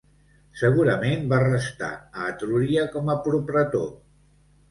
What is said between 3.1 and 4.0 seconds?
a propretor.